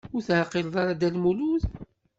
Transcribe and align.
Ur 0.15 0.21
teɛqileḍ 0.23 0.75
ara 0.81 0.95
Dda 0.97 1.09
Lmulud? 1.15 1.63